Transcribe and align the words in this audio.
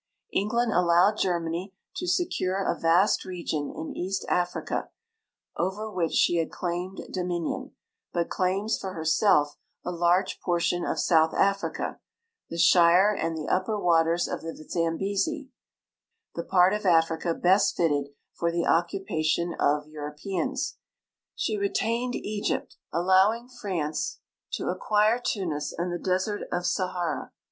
England 0.33 0.71
alloAved 0.73 1.19
Germany 1.19 1.75
to 1.95 2.07
secure 2.07 2.59
a 2.65 2.73
vast 2.73 3.23
region 3.23 3.69
in 3.69 3.95
East 3.95 4.25
Africa 4.29 4.89
over 5.57 5.83
Avhich 5.91 6.13
she 6.13 6.37
had 6.37 6.49
claimed 6.49 7.01
dominion, 7.11 7.73
Imt 8.15 8.27
claims 8.27 8.79
for 8.79 8.93
her 8.95 9.05
self 9.05 9.57
a 9.85 9.91
large 9.91 10.39
j)ortion 10.39 10.89
of 10.89 10.97
Houth 10.97 11.35
Africa, 11.39 11.99
the 12.49 12.57
Shire 12.57 13.13
and 13.13 13.37
the 13.37 13.45
upper 13.47 13.77
Avaters 13.77 14.27
of 14.27 14.41
the 14.41 14.53
Zaml^esi, 14.75 15.49
tl»e 16.35 16.47
part 16.49 16.73
of 16.73 16.83
Africa 16.87 17.35
best 17.35 17.77
fitted 17.77 18.07
for 18.33 18.51
the 18.51 18.63
occu 18.63 19.07
pation 19.07 19.53
of 19.59 19.85
Europeans. 19.87 20.79
She 21.35 21.59
retained 21.59 22.15
Egypt, 22.15 22.75
alloAAung 22.91 23.49
France 23.61 24.17
to 24.53 24.63
160 24.65 24.65
AFRICA 24.65 24.65
SINCE 24.65 24.65
1888 24.65 24.71
acquire 24.73 25.19
Tunis 25.19 25.73
and 25.77 25.91
the 25.93 25.99
desert 25.99 26.41
of 26.51 26.65
Sahara. 26.65 27.31